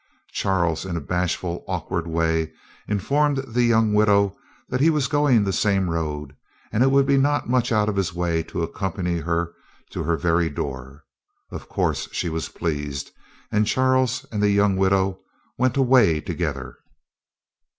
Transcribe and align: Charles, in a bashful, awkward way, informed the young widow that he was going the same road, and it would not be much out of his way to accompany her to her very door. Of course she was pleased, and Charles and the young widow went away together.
Charles, 0.31 0.83
in 0.83 0.97
a 0.97 0.99
bashful, 0.99 1.63
awkward 1.67 2.07
way, 2.07 2.51
informed 2.87 3.37
the 3.53 3.61
young 3.61 3.93
widow 3.93 4.35
that 4.67 4.81
he 4.81 4.89
was 4.89 5.07
going 5.07 5.43
the 5.43 5.53
same 5.53 5.91
road, 5.91 6.35
and 6.71 6.81
it 6.81 6.89
would 6.89 7.07
not 7.07 7.45
be 7.45 7.51
much 7.51 7.71
out 7.71 7.87
of 7.87 7.97
his 7.97 8.11
way 8.11 8.41
to 8.41 8.63
accompany 8.63 9.19
her 9.19 9.53
to 9.91 10.01
her 10.01 10.17
very 10.17 10.49
door. 10.49 11.03
Of 11.51 11.69
course 11.69 12.09
she 12.13 12.29
was 12.29 12.49
pleased, 12.49 13.11
and 13.51 13.67
Charles 13.67 14.25
and 14.31 14.41
the 14.41 14.49
young 14.49 14.75
widow 14.75 15.19
went 15.59 15.77
away 15.77 16.19
together. 16.19 16.79